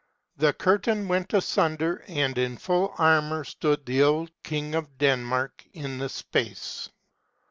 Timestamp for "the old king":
3.85-4.73